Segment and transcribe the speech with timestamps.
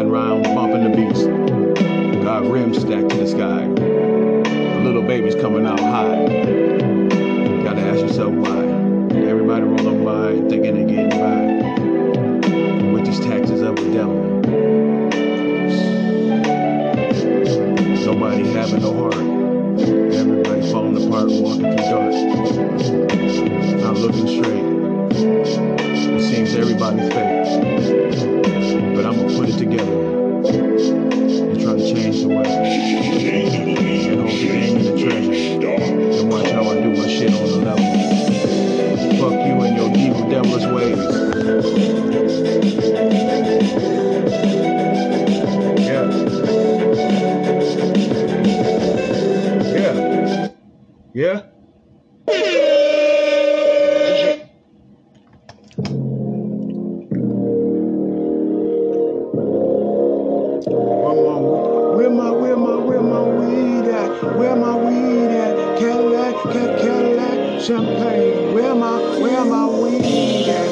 [0.00, 1.24] riding around bumping the beats.
[2.24, 3.66] Got rims stacked to the sky.
[3.66, 6.26] The little baby's coming out high.
[7.62, 8.64] Gotta ask yourself why.
[9.28, 12.92] Everybody rolling by and thinking they're getting by.
[12.92, 14.40] With these taxes up the devil,
[18.06, 19.14] nobody having no heart.
[20.14, 22.12] Everybody falling apart, walking through dark.
[23.80, 24.64] Not looking straight.
[26.14, 27.29] It seems everybody's fake.
[64.22, 65.78] Where my weed at?
[65.78, 68.52] Cadillac, Cadillac, champagne.
[68.54, 70.69] Where my, where my weed at?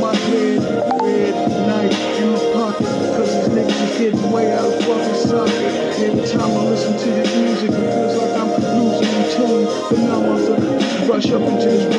[0.00, 0.60] my bed,
[1.02, 1.34] Red
[1.66, 2.86] night in my pocket.
[3.16, 5.54] Cause these niggas is getting way out of fucking socket.
[5.98, 9.64] Every time I listen to this music, it feels like I'm losing tune.
[9.90, 11.97] But now I'm to rush up into this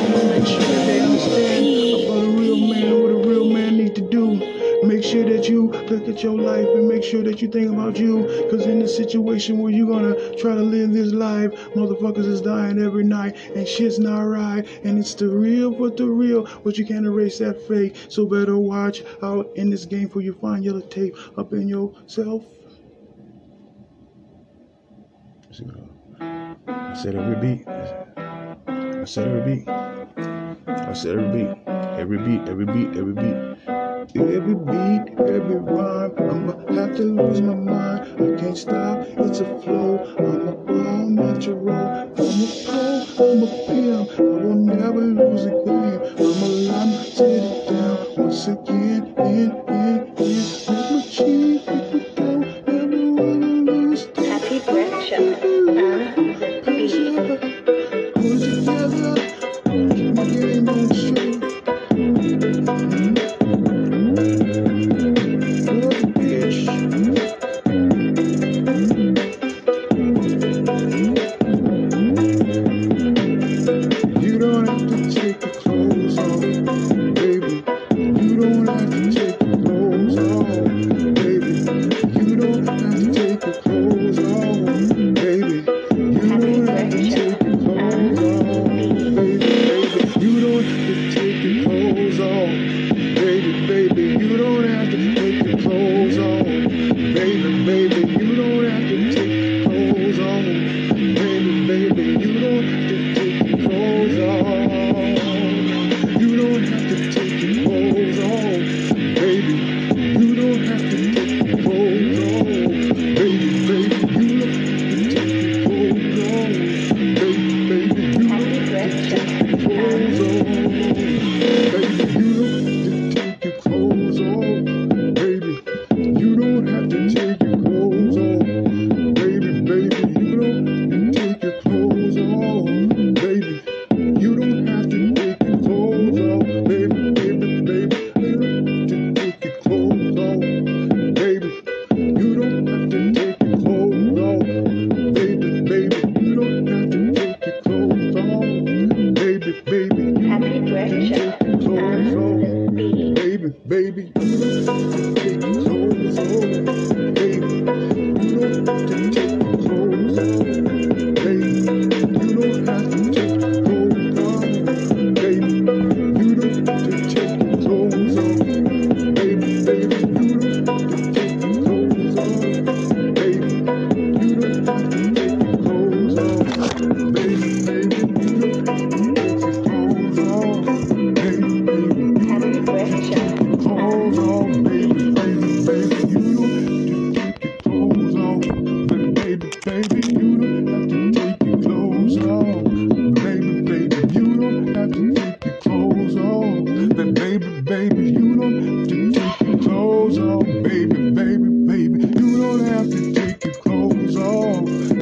[6.22, 8.48] your life and make sure that you think about you.
[8.50, 12.82] Cause in the situation where you're gonna try to live this life, motherfuckers is dying
[12.82, 14.66] every night and shit's not right.
[14.84, 17.96] And it's the real for the real, but you can't erase that fake.
[18.08, 22.44] So better watch out in this game for you find yellow tape up in yourself.
[26.68, 27.66] I said every beat.
[27.66, 29.68] I said every beat.
[29.68, 31.56] I said every beat.
[31.66, 33.49] Every beat, every beat, every beat.
[34.14, 38.20] Every beat, every rhyme, I'ma have to lose my mind.
[38.20, 40.04] I can't stop, it's a flow.
[40.18, 40.52] I'm a
[40.88, 41.89] all natural.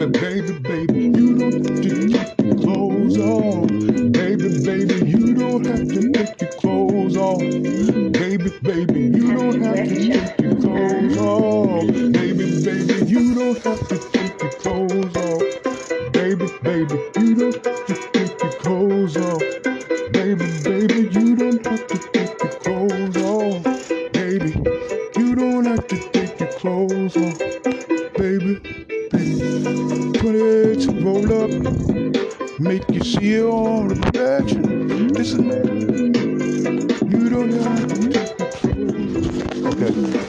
[0.06, 2.08] baby, baby, you don't do
[2.62, 4.12] clothes on.
[4.12, 5.07] Baby, baby,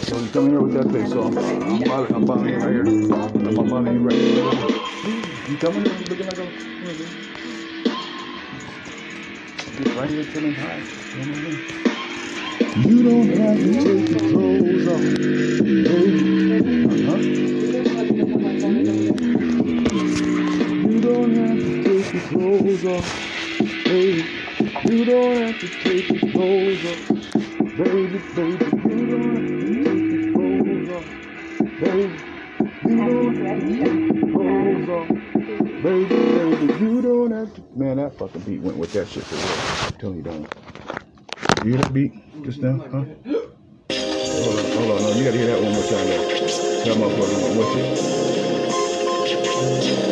[0.09, 1.37] So you come here with that face off.
[1.37, 2.81] I'm about, right here.
[2.81, 4.41] I'm right here.
[5.47, 6.45] You coming here looking like a.
[9.99, 10.23] Right here
[10.55, 10.81] high.
[12.89, 15.05] You don't have to take your clothes off.
[15.85, 16.09] Hey.
[16.89, 17.17] Uh-huh.
[20.89, 23.05] You don't have to take your clothes off.
[23.85, 24.25] Hey.
[24.89, 27.01] You don't have to take your clothes off.
[27.77, 29.48] Baby, baby, you don't have
[31.79, 32.07] baby.
[35.81, 36.15] Baby,
[36.83, 37.61] you don't have to.
[37.75, 39.63] Man, that fucking beat went with that shit for real.
[39.87, 40.47] I'm telling you, don't.
[41.63, 42.77] You hear that beat just now?
[42.79, 43.05] Huh?
[43.91, 45.01] Hold on, hold on.
[45.03, 46.07] No, you gotta hear that one more time.
[46.07, 46.17] Now.
[46.83, 47.75] That motherfucker went with
[50.03, 50.08] it.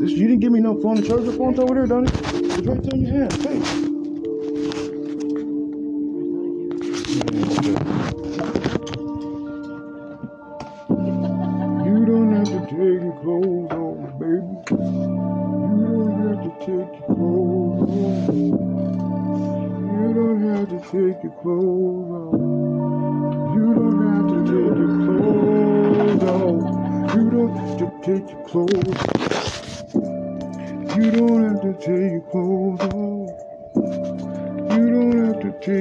[0.00, 0.96] This you didn't give me no phone.
[0.96, 2.08] The charger phone's over there, Donnie.
[2.10, 3.32] It's right there in your hand.
[3.34, 3.89] Hey.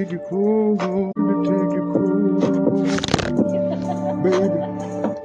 [0.09, 0.79] take your cold.
[0.81, 2.41] Let me take you cold.
[4.23, 4.47] Baby,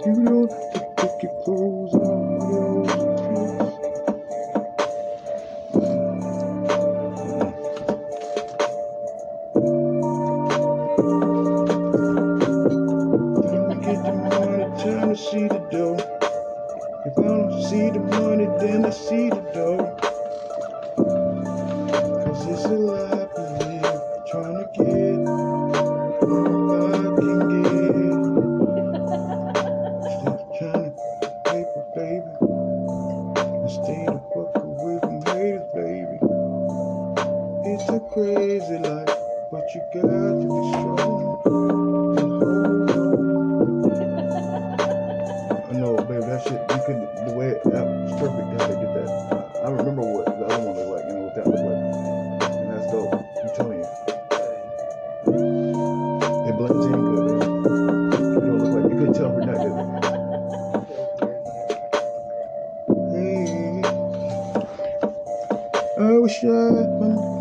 [0.05, 0.64] you don't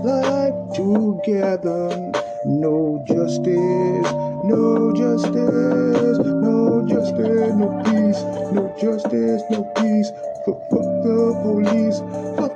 [0.03, 2.11] life together.
[2.45, 4.11] No justice,
[4.43, 8.21] no justice, no justice, no peace,
[8.53, 10.11] no justice, no peace.
[10.45, 11.99] Fuck, fuck the police,
[12.37, 12.52] fuck